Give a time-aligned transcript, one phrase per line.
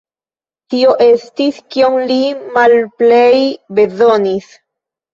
[0.73, 2.19] Tio estis, kion li
[2.59, 3.33] malplej
[3.83, 4.53] bezonis.